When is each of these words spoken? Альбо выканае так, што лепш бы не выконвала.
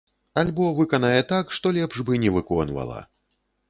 Альбо 0.43 0.69
выканае 0.79 1.21
так, 1.33 1.55
што 1.59 1.77
лепш 1.79 2.03
бы 2.11 2.21
не 2.27 2.37
выконвала. 2.41 3.03